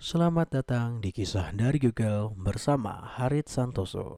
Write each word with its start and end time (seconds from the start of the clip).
Selamat 0.00 0.48
datang 0.48 1.04
di 1.04 1.12
kisah 1.12 1.52
dari 1.52 1.76
Google 1.76 2.32
bersama 2.32 3.04
Harit 3.20 3.52
Santoso. 3.52 4.16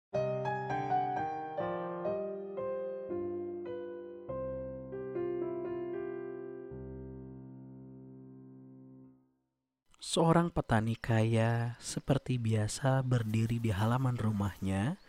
Seorang 9.98 10.54
petani 10.54 10.95
kaya 10.95 11.74
seperti 11.83 12.38
biasa 12.38 13.03
berdiri 13.03 13.58
di 13.58 13.74
halaman 13.74 14.14
rumahnya 14.14 15.03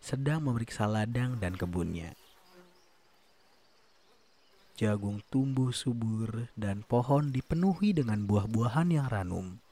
sedang 0.00 0.40
memeriksa 0.40 0.88
ladang 0.88 1.36
dan 1.36 1.52
kebunnya. 1.52 2.16
Jagung 4.80 5.20
tumbuh 5.28 5.68
subur 5.68 6.48
dan 6.56 6.80
pohon 6.88 7.28
dipenuhi 7.28 7.92
dengan 7.92 8.24
buah-buahan 8.24 8.88
yang 8.88 9.12
ranum. 9.12 9.67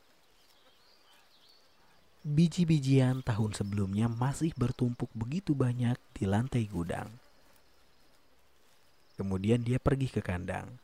Biji-bijian 2.27 3.23
tahun 3.23 3.55
sebelumnya 3.55 4.11
masih 4.11 4.51
bertumpuk 4.59 5.07
begitu 5.15 5.55
banyak 5.55 5.95
di 6.11 6.27
lantai 6.27 6.67
gudang. 6.67 7.07
Kemudian 9.15 9.62
dia 9.62 9.79
pergi 9.79 10.11
ke 10.11 10.19
kandang, 10.19 10.75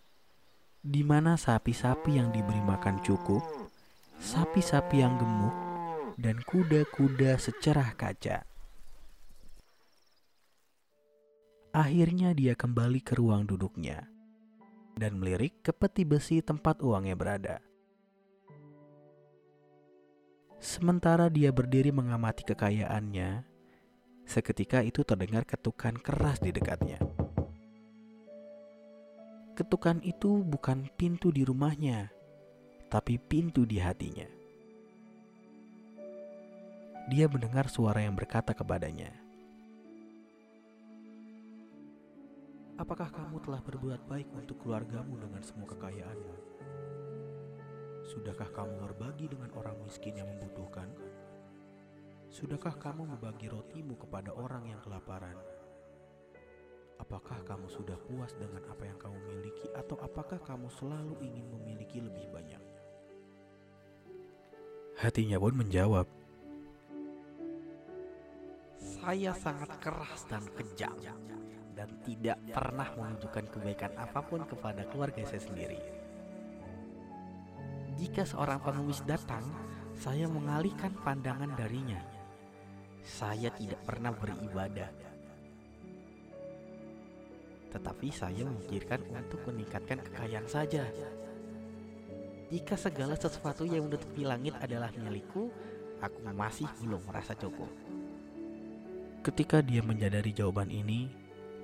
di 0.87 1.03
mana 1.03 1.35
sapi-sapi 1.35 2.15
yang 2.15 2.31
diberi 2.31 2.63
makan 2.63 3.03
cukup, 3.03 3.43
sapi-sapi 4.23 5.03
yang 5.03 5.19
gemuk, 5.19 5.57
dan 6.15 6.39
kuda-kuda 6.47 7.35
secerah 7.43 7.91
kaca. 7.99 8.47
Akhirnya 11.75 12.39
dia 12.39 12.55
kembali 12.55 13.03
ke 13.03 13.19
ruang 13.19 13.51
duduknya 13.51 14.07
dan 14.95 15.19
melirik 15.19 15.59
ke 15.67 15.75
peti 15.75 16.07
besi 16.07 16.39
tempat 16.39 16.79
uangnya 16.87 17.19
berada. 17.19 17.72
Sementara 20.63 21.27
dia 21.27 21.51
berdiri 21.51 21.91
mengamati 21.91 22.47
kekayaannya, 22.47 23.43
seketika 24.23 24.79
itu 24.87 25.03
terdengar 25.03 25.43
ketukan 25.43 25.99
keras 25.99 26.39
di 26.39 26.55
dekatnya. 26.55 27.03
Ketukan 29.59 29.99
itu 30.07 30.47
bukan 30.47 30.87
pintu 30.95 31.35
di 31.35 31.43
rumahnya, 31.43 32.15
tapi 32.87 33.19
pintu 33.19 33.67
di 33.67 33.83
hatinya. 33.83 34.31
Dia 37.11 37.27
mendengar 37.27 37.67
suara 37.67 37.99
yang 38.07 38.15
berkata 38.15 38.55
kepadanya, 38.55 39.11
"Apakah 42.79 43.11
kamu 43.11 43.43
telah 43.43 43.59
berbuat 43.67 44.07
baik 44.07 44.31
untuk 44.31 44.63
keluargamu 44.63 45.19
dengan 45.19 45.43
semua 45.43 45.67
kekayaanmu?" 45.75 46.35
Sudahkah 48.03 48.51
kamu 48.51 48.83
berbagi 48.83 49.31
dengan 49.31 49.51
orang 49.55 49.79
miskin 49.87 50.19
yang 50.19 50.27
membutuhkan? 50.27 50.91
Sudahkah 52.33 52.75
kamu 52.75 53.07
membagi 53.15 53.47
rotimu 53.47 53.95
kepada 53.95 54.35
orang 54.35 54.67
yang 54.67 54.81
kelaparan? 54.83 55.39
Apakah 56.99 57.43
kamu 57.47 57.71
sudah 57.71 57.95
puas 58.11 58.35
dengan 58.35 58.63
apa 58.67 58.83
yang 58.87 58.99
kamu 58.99 59.19
miliki, 59.31 59.71
atau 59.75 59.99
apakah 60.03 60.39
kamu 60.43 60.67
selalu 60.75 61.15
ingin 61.23 61.47
memiliki 61.51 61.99
lebih 62.03 62.27
banyak? 62.31 62.63
Hatinya 64.99 65.39
pun 65.39 65.55
menjawab, 65.59 66.07
Saya 69.03 69.35
sangat 69.35 69.83
keras 69.83 70.23
dan 70.31 70.47
kejam 70.55 70.95
dan 71.75 71.89
tidak 72.07 72.39
pernah 72.55 72.87
menunjukkan 72.95 73.51
kebaikan 73.51 73.93
apa 73.99 74.23
pun 74.23 74.47
kepada 74.47 74.87
keluarga 74.87 75.27
saya 75.27 75.43
sendiri. 75.43 76.02
Jika 78.03 78.27
seorang 78.27 78.59
pengemis 78.59 78.99
datang, 79.07 79.47
saya 79.95 80.27
mengalihkan 80.27 80.91
pandangan 81.07 81.55
darinya. 81.55 82.03
Saya 82.99 83.47
tidak 83.55 83.79
pernah 83.87 84.11
beribadah. 84.11 84.91
Tetapi 87.71 88.09
saya 88.11 88.43
memikirkan 88.43 89.07
untuk 89.07 89.47
meningkatkan 89.47 90.03
kekayaan 90.03 90.51
saja. 90.51 90.83
Jika 92.51 92.75
segala 92.75 93.15
sesuatu 93.15 93.63
yang 93.63 93.87
menutupi 93.87 94.27
langit 94.27 94.59
adalah 94.59 94.91
milikku, 94.99 95.55
aku 96.03 96.19
masih 96.35 96.67
belum 96.83 97.07
merasa 97.07 97.39
cukup. 97.39 97.71
Ketika 99.23 99.63
dia 99.63 99.79
menyadari 99.79 100.35
jawaban 100.35 100.75
ini, 100.75 101.07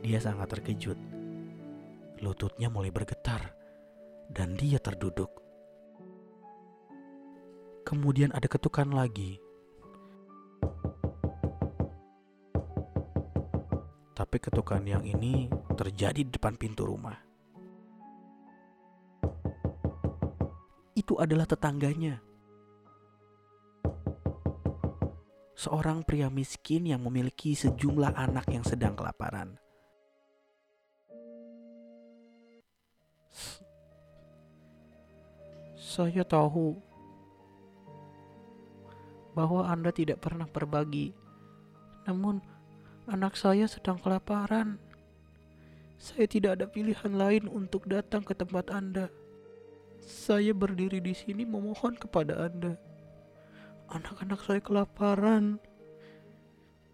dia 0.06 0.22
sangat 0.22 0.54
terkejut. 0.54 0.96
Lututnya 2.22 2.70
mulai 2.70 2.94
bergetar, 2.94 3.42
dan 4.30 4.54
dia 4.54 4.78
terduduk. 4.78 5.47
Kemudian 7.88 8.36
ada 8.36 8.44
ketukan 8.44 8.92
lagi. 8.92 9.40
Tapi 14.12 14.36
ketukan 14.36 14.84
yang 14.84 15.00
ini 15.08 15.48
terjadi 15.72 16.20
di 16.20 16.28
depan 16.28 16.60
pintu 16.60 16.84
rumah. 16.84 17.16
Itu 20.92 21.16
adalah 21.16 21.48
tetangganya. 21.48 22.20
Seorang 25.56 26.04
pria 26.04 26.28
miskin 26.28 26.92
yang 26.92 27.00
memiliki 27.00 27.56
sejumlah 27.56 28.12
anak 28.12 28.52
yang 28.52 28.68
sedang 28.68 28.92
kelaparan. 28.92 29.56
Saya 35.80 36.20
tahu 36.28 36.87
bahwa 39.38 39.70
Anda 39.70 39.94
tidak 39.94 40.18
pernah 40.18 40.50
berbagi. 40.50 41.14
Namun, 42.10 42.42
anak 43.06 43.38
saya 43.38 43.70
sedang 43.70 44.02
kelaparan. 44.02 44.82
Saya 45.94 46.26
tidak 46.26 46.58
ada 46.58 46.66
pilihan 46.66 47.14
lain 47.14 47.46
untuk 47.46 47.86
datang 47.86 48.26
ke 48.26 48.34
tempat 48.34 48.74
Anda. 48.74 49.06
Saya 50.02 50.50
berdiri 50.50 50.98
di 50.98 51.14
sini 51.14 51.46
memohon 51.46 51.94
kepada 51.94 52.50
Anda. 52.50 52.74
Anak-anak 53.94 54.42
saya 54.42 54.58
kelaparan. 54.58 55.62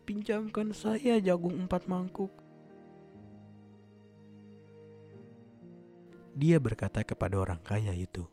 Pinjamkan 0.04 0.76
saya 0.76 1.16
jagung 1.24 1.56
empat 1.64 1.88
mangkuk. 1.88 2.28
Dia 6.36 6.60
berkata 6.60 7.00
kepada 7.00 7.40
orang 7.40 7.62
kaya 7.64 7.96
itu, 7.96 8.26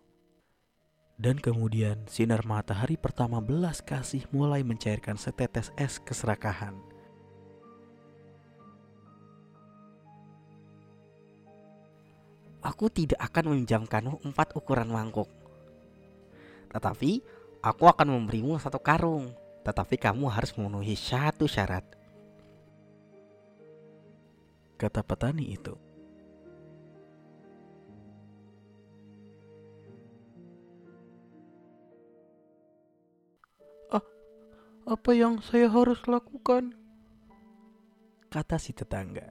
dan 1.21 1.37
kemudian 1.37 2.01
sinar 2.09 2.41
matahari 2.41 2.97
pertama 2.97 3.37
belas 3.37 3.77
kasih 3.85 4.25
mulai 4.33 4.65
mencairkan 4.65 5.21
setetes 5.21 5.69
es 5.77 6.01
keserakahan. 6.01 6.73
Aku 12.65 12.89
tidak 12.89 13.21
akan 13.21 13.53
meminjamkanmu 13.53 14.25
empat 14.25 14.57
ukuran 14.57 14.89
mangkuk. 14.89 15.29
Tetapi 16.73 17.21
aku 17.61 17.83
akan 17.85 18.17
memberimu 18.17 18.57
satu 18.57 18.81
karung. 18.81 19.33
Tetapi 19.61 20.01
kamu 20.01 20.25
harus 20.25 20.53
memenuhi 20.57 20.97
satu 20.97 21.45
syarat. 21.45 21.85
Kata 24.77 25.05
petani 25.05 25.53
itu. 25.53 25.90
Apa 34.81 35.13
yang 35.13 35.37
saya 35.45 35.69
harus 35.69 36.01
lakukan? 36.09 36.73
Kata 38.33 38.57
si 38.57 38.73
tetangga. 38.73 39.29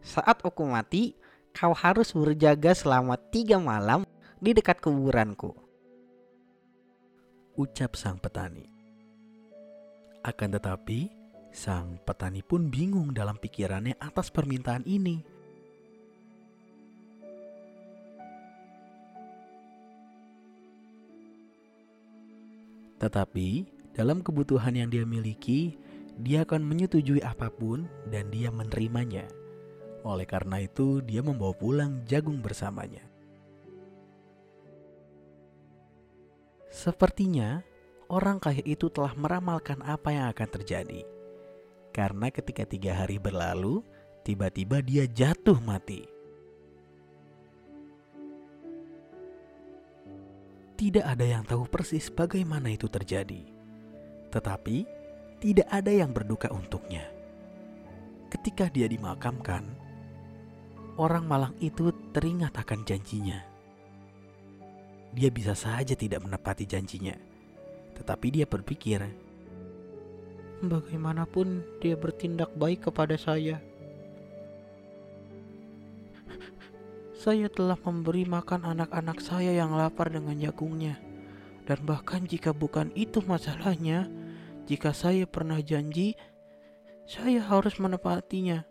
Saat 0.00 0.40
aku 0.40 0.64
mati, 0.64 1.12
kau 1.52 1.76
harus 1.76 2.16
berjaga 2.16 2.72
selama 2.72 3.18
tiga 3.18 3.60
malam 3.60 4.08
di 4.40 4.56
dekat 4.56 4.80
kuburanku. 4.80 5.52
Ucap 7.60 7.92
sang 7.98 8.16
petani. 8.16 8.64
Akan 10.24 10.56
tetapi, 10.56 11.12
sang 11.52 12.00
petani 12.08 12.40
pun 12.40 12.72
bingung 12.72 13.12
dalam 13.12 13.36
pikirannya 13.36 14.00
atas 14.00 14.32
permintaan 14.32 14.88
ini. 14.88 15.35
Tetapi 22.96 23.48
dalam 23.92 24.24
kebutuhan 24.24 24.76
yang 24.76 24.88
dia 24.88 25.04
miliki, 25.04 25.76
dia 26.16 26.48
akan 26.48 26.64
menyetujui 26.64 27.20
apa 27.20 27.52
pun 27.52 27.84
dan 28.08 28.32
dia 28.32 28.48
menerimanya. 28.48 29.28
Oleh 30.06 30.24
karena 30.24 30.64
itu, 30.64 31.04
dia 31.04 31.20
membawa 31.20 31.52
pulang 31.52 32.00
jagung 32.08 32.40
bersamanya. 32.40 33.04
Sepertinya 36.72 37.64
orang 38.12 38.36
kaya 38.36 38.60
itu 38.64 38.92
telah 38.92 39.16
meramalkan 39.16 39.80
apa 39.82 40.12
yang 40.12 40.26
akan 40.30 40.48
terjadi. 40.60 41.02
Karena 41.90 42.28
ketika 42.28 42.68
tiga 42.68 42.92
hari 42.92 43.16
berlalu, 43.16 43.80
tiba-tiba 44.22 44.84
dia 44.84 45.08
jatuh 45.08 45.56
mati. 45.64 46.15
Tidak 50.76 51.00
ada 51.00 51.24
yang 51.24 51.40
tahu 51.40 51.64
persis 51.64 52.12
bagaimana 52.12 52.68
itu 52.68 52.84
terjadi, 52.84 53.48
tetapi 54.28 54.84
tidak 55.40 55.64
ada 55.72 55.88
yang 55.88 56.12
berduka 56.12 56.52
untuknya. 56.52 57.00
Ketika 58.28 58.68
dia 58.68 58.84
dimakamkan, 58.84 59.64
orang 61.00 61.24
Malang 61.24 61.56
itu 61.64 61.96
teringat 62.12 62.52
akan 62.60 62.84
janjinya. 62.84 63.40
Dia 65.16 65.32
bisa 65.32 65.56
saja 65.56 65.96
tidak 65.96 66.28
menepati 66.28 66.68
janjinya, 66.68 67.16
tetapi 67.96 68.36
dia 68.36 68.44
berpikir, 68.44 69.00
bagaimanapun 70.60 71.64
dia 71.80 71.96
bertindak 71.96 72.52
baik 72.52 72.84
kepada 72.92 73.16
saya. 73.16 73.64
Saya 77.26 77.50
telah 77.50 77.74
memberi 77.74 78.22
makan 78.22 78.62
anak-anak 78.62 79.18
saya 79.18 79.50
yang 79.50 79.74
lapar 79.74 80.14
dengan 80.14 80.38
jagungnya. 80.38 81.02
Dan 81.66 81.82
bahkan 81.82 82.22
jika 82.22 82.54
bukan 82.54 82.94
itu 82.94 83.18
masalahnya, 83.18 84.06
jika 84.70 84.94
saya 84.94 85.26
pernah 85.26 85.58
janji, 85.58 86.14
saya 87.02 87.42
harus 87.42 87.82
menepatinya. 87.82 88.62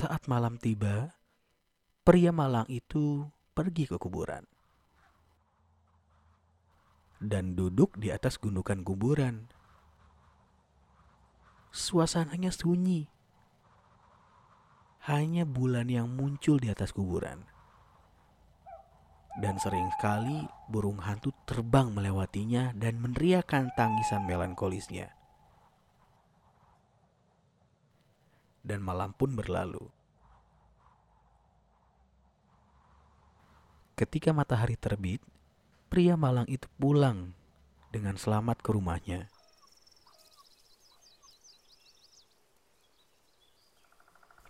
Saat 0.00 0.32
malam 0.32 0.56
tiba, 0.56 1.12
pria 2.08 2.32
malang 2.32 2.64
itu 2.72 3.28
pergi 3.52 3.84
ke 3.84 4.00
kuburan 4.00 4.48
dan 7.20 7.52
duduk 7.52 8.00
di 8.00 8.08
atas 8.08 8.40
gundukan 8.40 8.80
kuburan. 8.80 9.52
Suasananya 11.68 12.48
sunyi. 12.48 13.12
Hanya 15.04 15.44
bulan 15.44 15.92
yang 15.92 16.08
muncul 16.08 16.56
di 16.56 16.72
atas 16.72 16.96
kuburan. 16.96 17.44
Dan 19.36 19.60
sering 19.60 19.92
sekali 20.00 20.48
burung 20.72 21.04
hantu 21.04 21.36
terbang 21.44 21.92
melewatinya 21.92 22.72
dan 22.72 23.04
meneriakan 23.04 23.68
tangisan 23.76 24.24
melankolisnya. 24.24 25.19
Dan 28.64 28.84
malam 28.84 29.12
pun 29.16 29.32
berlalu. 29.32 29.88
Ketika 33.96 34.32
matahari 34.32 34.80
terbit, 34.80 35.20
pria 35.92 36.16
malang 36.16 36.48
itu 36.48 36.64
pulang 36.80 37.36
dengan 37.92 38.16
selamat 38.16 38.64
ke 38.64 38.70
rumahnya. 38.72 39.28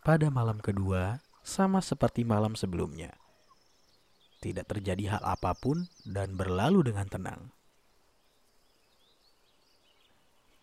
Pada 0.01 0.31
malam 0.33 0.63
kedua, 0.63 1.19
sama 1.43 1.83
seperti 1.83 2.23
malam 2.25 2.55
sebelumnya, 2.55 3.11
tidak 4.41 4.71
terjadi 4.73 5.19
hal 5.19 5.23
apa 5.27 5.53
pun 5.53 5.91
dan 6.09 6.39
berlalu 6.39 6.87
dengan 6.89 7.11
tenang. 7.11 7.53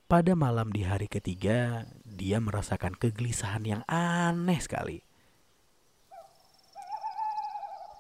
Pada 0.08 0.40
malam 0.40 0.72
di 0.72 0.88
hari 0.88 1.12
ketiga, 1.12 1.84
dia 2.08 2.40
merasakan 2.40 2.96
kegelisahan 2.96 3.60
yang 3.68 3.84
aneh 3.92 4.56
sekali. 4.56 5.04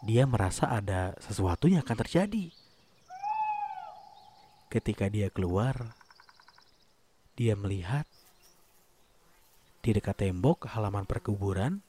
Dia 0.08 0.24
merasa 0.24 0.72
ada 0.72 1.20
sesuatu 1.20 1.68
yang 1.68 1.84
akan 1.84 2.00
terjadi. 2.08 2.56
Ketika 4.72 5.12
dia 5.12 5.28
keluar, 5.28 6.00
dia 7.36 7.60
melihat 7.60 8.08
di 9.84 9.92
dekat 9.92 10.24
tembok 10.24 10.72
halaman 10.72 11.04
perkuburan 11.04 11.84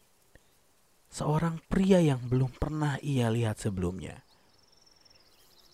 seorang 1.15 1.63
pria 1.71 2.03
yang 2.03 2.27
belum 2.27 2.59
pernah 2.59 2.99
ia 3.07 3.31
lihat 3.31 3.63
sebelumnya. 3.63 4.27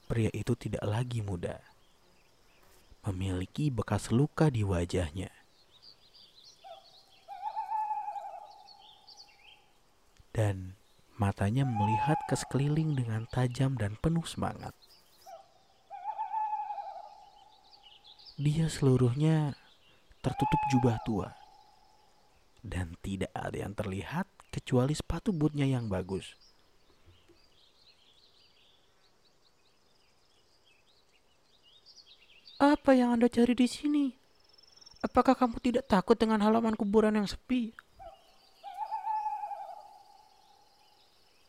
Pria 0.04 0.28
itu 0.36 0.52
tidak 0.52 0.84
lagi 0.84 1.24
muda 1.24 1.73
memiliki 3.04 3.68
bekas 3.68 4.08
luka 4.08 4.48
di 4.48 4.64
wajahnya. 4.64 5.28
Dan 10.34 10.74
matanya 11.14 11.62
melihat 11.62 12.18
ke 12.26 12.34
sekeliling 12.34 12.98
dengan 12.98 13.28
tajam 13.30 13.78
dan 13.78 13.94
penuh 14.02 14.26
semangat. 14.26 14.74
Dia 18.34 18.66
seluruhnya 18.66 19.54
tertutup 20.18 20.58
jubah 20.74 20.98
tua. 21.06 21.30
Dan 22.64 22.98
tidak 23.04 23.30
ada 23.30 23.54
yang 23.54 23.76
terlihat 23.78 24.26
kecuali 24.50 24.96
sepatu 24.96 25.30
bootnya 25.30 25.68
yang 25.68 25.86
bagus. 25.86 26.34
Apa 32.84 32.92
yang 32.92 33.16
Anda 33.16 33.32
cari 33.32 33.56
di 33.56 33.64
sini? 33.64 34.12
Apakah 35.00 35.32
kamu 35.32 35.56
tidak 35.64 35.88
takut 35.88 36.20
dengan 36.20 36.44
halaman 36.44 36.76
kuburan 36.76 37.16
yang 37.16 37.24
sepi? 37.24 37.72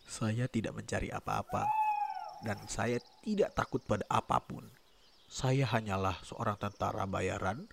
Saya 0.07 0.47
tidak 0.47 0.79
mencari 0.79 1.11
apa-apa, 1.11 1.67
dan 2.39 2.55
saya 2.71 3.03
tidak 3.19 3.51
takut 3.51 3.83
pada 3.83 4.07
apa 4.07 4.39
pun. 4.47 4.63
Saya 5.27 5.67
hanyalah 5.67 6.23
seorang 6.23 6.55
tentara 6.55 7.03
bayaran, 7.03 7.67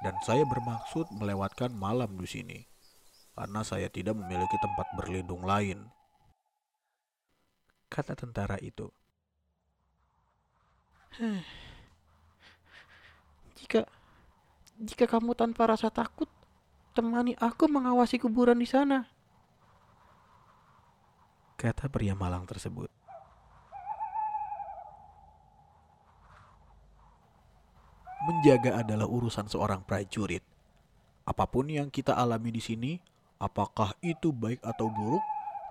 dan 0.00 0.16
saya 0.24 0.48
bermaksud 0.48 1.12
melewatkan 1.12 1.76
malam 1.76 2.16
di 2.16 2.24
sini 2.24 2.58
karena 3.36 3.60
saya 3.60 3.92
tidak 3.92 4.16
memiliki 4.16 4.56
tempat 4.56 4.88
berlindung 4.96 5.44
lain. 5.44 5.84
Kata 7.92 8.16
tentara 8.16 8.56
itu. 8.64 8.88
Jika 13.60 13.84
jika 14.80 15.04
kamu 15.04 15.36
tanpa 15.36 15.68
rasa 15.68 15.92
takut, 15.92 16.28
temani 16.96 17.36
aku 17.36 17.68
mengawasi 17.68 18.16
kuburan 18.16 18.56
di 18.56 18.64
sana. 18.64 19.04
Kata 21.60 21.92
pria 21.92 22.16
malang 22.16 22.48
tersebut. 22.48 22.88
Menjaga 28.24 28.80
adalah 28.80 29.04
urusan 29.04 29.48
seorang 29.48 29.84
prajurit. 29.84 30.40
Apa 31.28 31.44
pun 31.44 31.68
yang 31.68 31.92
kita 31.92 32.16
alami 32.16 32.48
di 32.48 32.64
sini, 32.64 32.96
apakah 33.36 33.92
itu 34.00 34.32
baik 34.32 34.64
atau 34.64 34.88
buruk, 34.88 35.24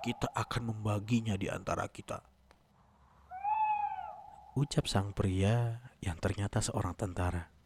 kita 0.06 0.30
akan 0.34 0.74
membaginya 0.74 1.34
di 1.34 1.50
antara 1.50 1.90
kita. 1.90 2.22
Ucap 4.54 4.86
sang 4.86 5.14
pria 5.14 5.82
yang 6.02 6.18
ternyata 6.22 6.62
seorang 6.62 6.94
tentara. 6.94 7.59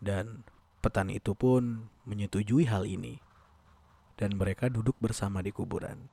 Dan 0.00 0.48
petani 0.80 1.20
itu 1.20 1.36
pun 1.36 1.92
menyetujui 2.08 2.64
hal 2.64 2.88
ini. 2.88 3.20
Dan 4.16 4.40
mereka 4.40 4.72
duduk 4.72 4.96
bersama 5.00 5.44
di 5.44 5.52
kuburan. 5.52 6.08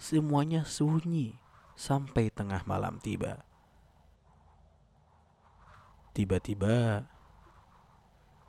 Semuanya 0.00 0.64
sunyi 0.64 1.36
sampai 1.76 2.32
tengah 2.32 2.64
malam 2.64 2.98
tiba. 2.98 3.44
Tiba-tiba 6.16 7.06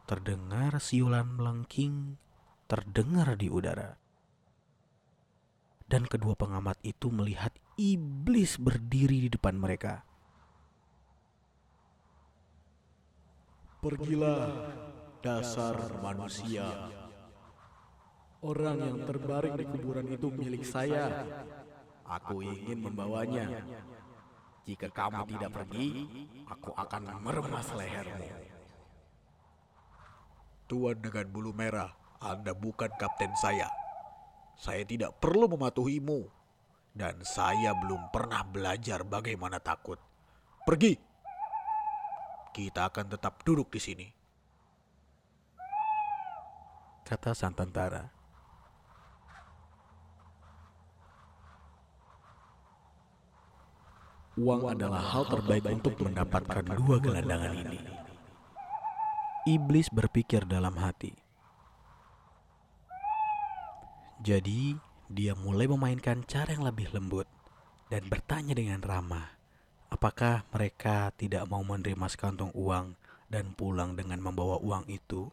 terdengar 0.10 0.82
siulan 0.82 1.30
melengking 1.30 2.18
terdengar 2.66 3.38
di 3.38 3.46
udara. 3.46 3.94
Dan 5.86 6.06
kedua 6.10 6.34
pengamat 6.34 6.82
itu 6.82 7.14
melihat 7.14 7.54
iblis 7.78 8.58
berdiri 8.58 9.26
di 9.26 9.30
depan 9.30 9.58
mereka. 9.58 10.09
Pergilah 13.80 14.76
dasar 15.24 16.04
manusia. 16.04 16.68
Orang 18.44 18.84
yang 18.84 19.00
terbaring 19.08 19.56
di 19.56 19.64
kuburan 19.72 20.04
itu 20.12 20.28
milik 20.28 20.68
saya. 20.68 21.24
Aku 22.04 22.44
ingin 22.44 22.84
membawanya. 22.84 23.64
Jika 24.68 24.92
kamu 24.92 25.24
tidak 25.32 25.64
pergi, 25.64 25.88
aku 26.52 26.76
akan 26.76 27.24
meremas 27.24 27.72
lehermu. 27.72 28.28
Tuan 30.68 31.00
dengan 31.00 31.32
bulu 31.32 31.56
merah, 31.56 31.96
Anda 32.20 32.52
bukan 32.52 32.92
kapten 33.00 33.32
saya. 33.40 33.72
Saya 34.60 34.84
tidak 34.84 35.24
perlu 35.24 35.48
mematuhimu. 35.56 36.28
Dan 36.92 37.24
saya 37.24 37.72
belum 37.80 38.12
pernah 38.12 38.44
belajar 38.44 39.08
bagaimana 39.08 39.64
takut. 39.64 40.04
Pergi. 40.68 41.09
Kita 42.50 42.90
akan 42.90 43.06
tetap 43.14 43.46
duduk 43.46 43.70
di 43.70 43.82
sini. 43.82 44.08
Kata 47.06 47.34
sang 47.34 47.58
tentara. 47.58 48.06
Uang 54.40 54.72
adalah 54.72 55.04
hal 55.04 55.28
terbaik 55.28 55.68
untuk 55.68 56.00
mendapatkan 56.00 56.64
dua 56.78 57.02
gelandangan 57.04 57.54
ini. 57.60 57.80
Iblis 59.50 59.90
berpikir 59.92 60.46
dalam 60.46 60.80
hati. 60.80 61.12
Jadi, 64.20 64.76
dia 65.08 65.34
mulai 65.34 65.66
memainkan 65.66 66.28
cara 66.28 66.54
yang 66.54 66.68
lebih 66.68 66.92
lembut 66.92 67.26
dan 67.90 68.06
bertanya 68.06 68.54
dengan 68.54 68.84
ramah, 68.84 69.39
apakah 70.00 70.48
mereka 70.56 71.12
tidak 71.20 71.44
mau 71.52 71.60
menerima 71.60 72.08
sekantong 72.08 72.56
uang 72.56 72.96
dan 73.28 73.52
pulang 73.52 74.00
dengan 74.00 74.24
membawa 74.24 74.56
uang 74.64 74.88
itu? 74.88 75.28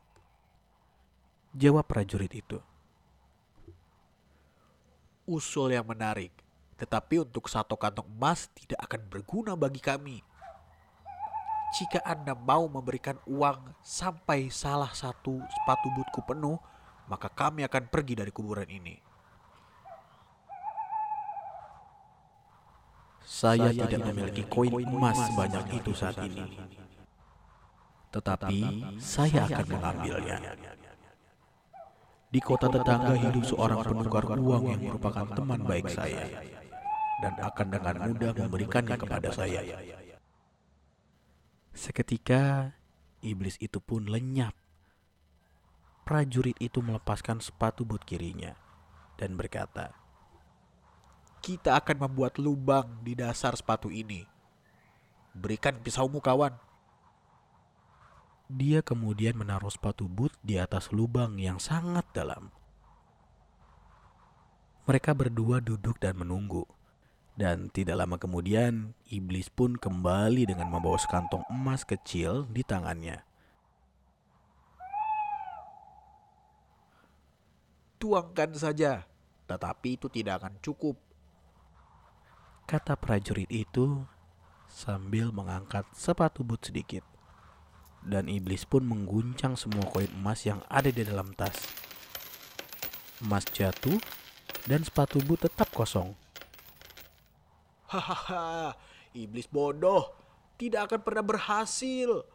Jawab 1.54 1.86
prajurit 1.86 2.34
itu. 2.34 2.58
Usul 5.22 5.78
yang 5.78 5.86
menarik, 5.86 6.34
tetapi 6.82 7.22
untuk 7.22 7.46
satu 7.46 7.78
kantong 7.78 8.10
emas 8.10 8.50
tidak 8.58 8.82
akan 8.90 9.06
berguna 9.06 9.54
bagi 9.54 9.78
kami. 9.78 10.18
Jika 11.78 12.02
Anda 12.02 12.34
mau 12.34 12.66
memberikan 12.66 13.22
uang 13.22 13.70
sampai 13.86 14.50
salah 14.50 14.90
satu 14.90 15.46
sepatu 15.46 15.94
butku 15.94 16.26
penuh, 16.26 16.58
maka 17.06 17.30
kami 17.30 17.62
akan 17.62 17.86
pergi 17.86 18.18
dari 18.18 18.34
kuburan 18.34 18.66
ini. 18.66 19.05
Saya, 23.26 23.74
tidak 23.74 24.06
memiliki 24.06 24.46
koin 24.46 24.86
emas 24.86 25.18
sebanyak 25.18 25.82
itu 25.82 25.90
saat 25.90 26.22
ini. 26.22 26.46
Tetapi 28.14 28.58
saya 29.02 29.50
akan 29.50 29.66
mengambilnya. 29.66 30.38
Di 32.30 32.38
kota 32.38 32.70
tetangga 32.70 33.18
hidup 33.18 33.42
seorang 33.42 33.82
penukar 33.82 34.30
uang 34.30 34.64
yang 34.70 34.82
merupakan 34.82 35.26
teman 35.34 35.60
baik 35.66 35.90
saya 35.90 36.26
dan 37.18 37.34
akan 37.42 37.66
dengan 37.66 37.96
mudah 38.06 38.32
memberikannya 38.46 38.94
kepada 38.94 39.28
saya. 39.34 39.62
Seketika 41.74 42.72
iblis 43.26 43.58
itu 43.58 43.82
pun 43.82 44.06
lenyap. 44.06 44.54
Prajurit 46.06 46.54
itu 46.62 46.78
melepaskan 46.78 47.42
sepatu 47.42 47.82
but 47.82 48.06
kirinya 48.06 48.54
dan 49.18 49.34
berkata, 49.34 50.05
"Kita 51.46 51.78
akan 51.78 52.10
membuat 52.10 52.42
lubang 52.42 53.06
di 53.06 53.14
dasar 53.14 53.54
sepatu 53.54 53.86
ini. 53.86 54.26
Berikan 55.30 55.78
pisaumu, 55.78 56.18
kawan." 56.18 56.58
Dia 58.50 58.82
kemudian 58.82 59.38
menaruh 59.38 59.70
sepatu 59.70 60.10
but 60.10 60.34
di 60.42 60.58
atas 60.58 60.90
lubang 60.90 61.38
yang 61.38 61.62
sangat 61.62 62.02
dalam. 62.10 62.50
Mereka 64.90 65.14
berdua 65.14 65.62
duduk 65.62 66.02
dan 66.02 66.18
menunggu. 66.18 66.66
Dan 67.36 67.68
tidak 67.68 68.00
lama 68.00 68.16
kemudian, 68.16 68.96
iblis 69.12 69.52
pun 69.52 69.76
kembali 69.76 70.50
dengan 70.50 70.72
membawa 70.72 70.96
sekantong 70.96 71.46
emas 71.52 71.86
kecil 71.86 72.48
di 72.48 72.64
tangannya. 72.64 73.20
Tuangkan 78.00 78.50
saja, 78.56 79.04
tetapi 79.50 80.00
itu 80.00 80.08
tidak 80.08 80.40
akan 80.40 80.54
cukup. 80.64 81.05
Kata 82.66 82.98
prajurit 82.98 83.46
itu 83.46 84.02
sambil 84.66 85.30
mengangkat 85.30 85.86
sepatu 85.94 86.42
but 86.42 86.66
sedikit. 86.66 87.06
Dan 88.02 88.26
iblis 88.26 88.66
pun 88.66 88.82
mengguncang 88.82 89.54
semua 89.54 89.86
koin 89.86 90.10
emas 90.10 90.42
yang 90.42 90.58
ada 90.66 90.90
di 90.90 91.06
dalam 91.06 91.30
tas. 91.38 91.54
Emas 93.22 93.46
jatuh 93.54 94.02
dan 94.66 94.82
sepatu 94.82 95.22
but 95.22 95.46
tetap 95.46 95.70
kosong. 95.70 96.18
Hahaha, 97.86 98.74
iblis 99.14 99.46
bodoh, 99.46 100.10
tidak 100.58 100.90
akan 100.90 101.00
pernah 101.06 101.22
berhasil. 101.22 102.26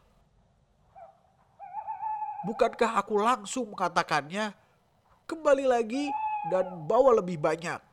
Bukankah 2.47 3.03
aku 3.03 3.19
langsung 3.19 3.67
mengatakannya? 3.67 4.55
Kembali 5.27 5.67
lagi 5.67 6.07
dan 6.47 6.88
bawa 6.88 7.19
lebih 7.19 7.35
banyak. 7.35 7.90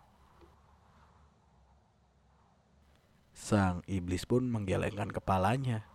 Sang 3.39 3.87
iblis 3.87 4.27
pun 4.27 4.51
menggelengkan 4.51 5.15
kepalanya, 5.15 5.87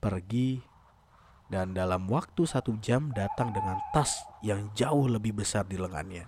pergi, 0.00 0.64
dan 1.52 1.76
dalam 1.76 2.08
waktu 2.08 2.48
satu 2.48 2.80
jam 2.80 3.12
datang 3.12 3.52
dengan 3.52 3.76
tas 3.92 4.24
yang 4.40 4.72
jauh 4.72 5.04
lebih 5.04 5.36
besar 5.36 5.68
di 5.68 5.76
lengannya. 5.76 6.24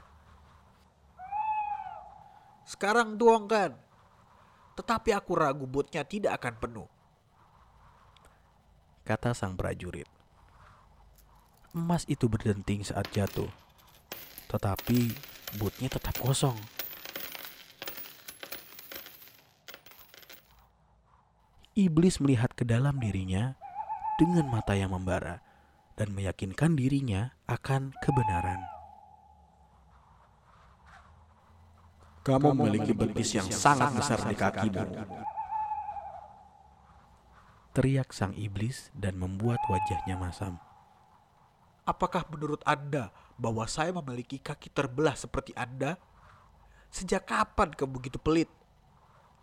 Sekarang 2.68 3.16
tuangkan, 3.16 3.72
tetapi 4.76 5.16
aku 5.16 5.32
ragu 5.32 5.64
botnya 5.64 6.04
tidak 6.04 6.36
akan 6.36 6.54
penuh. 6.60 6.88
Kata 9.08 9.32
sang 9.32 9.56
prajurit. 9.56 10.06
Emas 11.72 12.04
itu 12.04 12.28
berdenting 12.28 12.84
saat 12.84 13.08
jatuh, 13.08 13.48
tetapi 14.52 15.16
botnya 15.56 15.88
tetap 15.88 16.20
kosong. 16.20 16.60
Iblis 21.78 22.18
melihat 22.18 22.50
ke 22.58 22.66
dalam 22.66 22.98
dirinya 22.98 23.54
dengan 24.18 24.50
mata 24.50 24.74
yang 24.74 24.90
membara 24.90 25.38
dan 25.94 26.10
meyakinkan 26.10 26.74
dirinya 26.74 27.38
akan 27.46 27.94
kebenaran. 28.02 28.66
Kamu 32.26 32.50
memiliki 32.58 32.90
betis 32.90 33.38
yang 33.38 33.46
sangat 33.46 33.94
besar 33.94 34.26
di 34.26 34.34
kakimu. 34.34 34.90
Teriak 37.78 38.10
sang 38.10 38.34
iblis 38.34 38.90
dan 38.90 39.14
membuat 39.14 39.62
wajahnya 39.70 40.18
masam. 40.18 40.58
Apakah 41.86 42.26
menurut 42.26 42.58
Anda 42.66 43.14
bahwa 43.38 43.70
saya 43.70 43.94
memiliki 43.94 44.42
kaki 44.42 44.74
terbelah 44.74 45.14
seperti 45.14 45.54
Anda? 45.54 45.94
Sejak 46.90 47.30
kapan 47.30 47.70
kamu 47.70 48.02
begitu 48.02 48.18
pelit? 48.18 48.50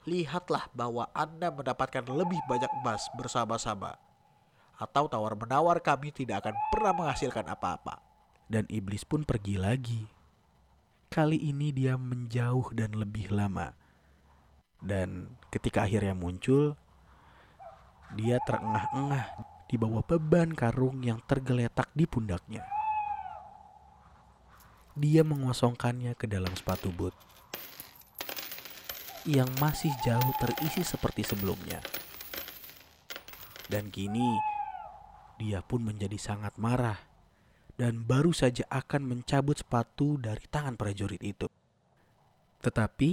Lihatlah 0.06 0.70
bahwa 0.74 1.10
Anda 1.18 1.50
mendapatkan 1.50 2.06
lebih 2.06 2.42
banyak 2.46 2.70
emas 2.82 3.10
bersama-sama. 3.18 3.98
Atau 4.78 5.10
tawar-menawar 5.10 5.82
kami 5.82 6.14
tidak 6.14 6.46
akan 6.46 6.56
pernah 6.70 6.94
menghasilkan 6.94 7.50
apa-apa. 7.50 8.02
Dan 8.46 8.70
iblis 8.70 9.02
pun 9.02 9.26
pergi 9.26 9.58
lagi 9.58 10.06
Kali 11.16 11.38
ini 11.38 11.72
dia 11.72 11.96
menjauh 11.96 12.76
dan 12.76 12.92
lebih 12.92 13.32
lama. 13.32 13.72
Dan 14.84 15.32
ketika 15.48 15.88
akhirnya 15.88 16.12
muncul, 16.12 16.76
dia 18.20 18.36
terengah-engah 18.44 19.24
di 19.72 19.80
bawah 19.80 20.04
beban 20.04 20.52
karung 20.52 21.00
yang 21.08 21.24
tergeletak 21.24 21.88
di 21.96 22.04
pundaknya. 22.04 22.68
Dia 25.00 25.24
mengosongkannya 25.24 26.20
ke 26.20 26.28
dalam 26.28 26.52
sepatu 26.52 26.92
boot 26.92 27.16
yang 29.26 29.50
masih 29.58 29.90
jauh 30.06 30.32
terisi 30.38 30.86
seperti 30.86 31.26
sebelumnya. 31.26 31.82
Dan 33.66 33.90
kini 33.90 34.38
dia 35.42 35.66
pun 35.66 35.82
menjadi 35.82 36.16
sangat 36.16 36.56
marah 36.62 37.02
dan 37.76 38.08
baru 38.08 38.32
saja 38.32 38.64
akan 38.72 39.04
mencabut 39.04 39.60
sepatu 39.60 40.16
dari 40.22 40.46
tangan 40.48 40.80
prajurit 40.80 41.20
itu. 41.20 41.50
Tetapi 42.64 43.12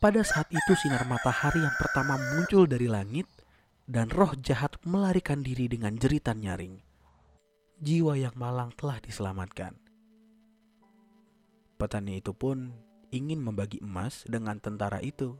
pada 0.00 0.22
saat 0.26 0.48
itu 0.50 0.72
sinar 0.74 1.06
matahari 1.06 1.62
yang 1.62 1.76
pertama 1.78 2.18
muncul 2.34 2.66
dari 2.66 2.88
langit 2.88 3.28
dan 3.86 4.08
roh 4.08 4.32
jahat 4.40 4.78
melarikan 4.86 5.44
diri 5.44 5.68
dengan 5.68 5.94
jeritan 5.98 6.40
nyaring. 6.40 6.80
Jiwa 7.82 8.14
yang 8.14 8.34
malang 8.38 8.70
telah 8.78 9.02
diselamatkan. 9.02 9.74
Petani 11.76 12.22
itu 12.22 12.30
pun 12.30 12.70
ingin 13.12 13.38
membagi 13.38 13.78
emas 13.84 14.24
dengan 14.24 14.58
tentara 14.58 14.98
itu. 15.04 15.36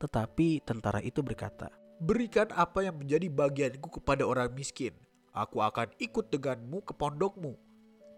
Tetapi 0.00 0.64
tentara 0.64 0.98
itu 1.04 1.22
berkata, 1.22 1.70
Berikan 2.02 2.50
apa 2.50 2.82
yang 2.82 2.98
menjadi 2.98 3.30
bagianku 3.30 4.02
kepada 4.02 4.26
orang 4.26 4.50
miskin 4.50 4.98
Aku 5.34 5.58
akan 5.58 5.90
ikut 5.98 6.30
denganmu 6.30 6.86
ke 6.86 6.94
pondokmu, 6.94 7.58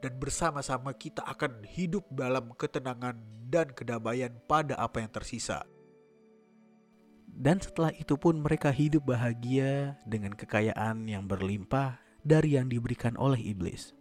dan 0.05 0.21
bersama-sama 0.21 0.93
kita 0.93 1.25
akan 1.25 1.65
hidup 1.65 2.05
dalam 2.13 2.53
ketenangan 2.53 3.17
dan 3.49 3.73
kedamaian 3.73 4.37
pada 4.45 4.77
apa 4.77 5.01
yang 5.01 5.09
tersisa. 5.09 5.65
Dan 7.25 7.57
setelah 7.57 7.89
itu 7.97 8.21
pun 8.21 8.37
mereka 8.37 8.69
hidup 8.69 9.09
bahagia 9.09 9.97
dengan 10.05 10.37
kekayaan 10.37 11.09
yang 11.09 11.25
berlimpah 11.25 11.97
dari 12.21 12.61
yang 12.61 12.69
diberikan 12.69 13.17
oleh 13.17 13.41
iblis. 13.41 13.97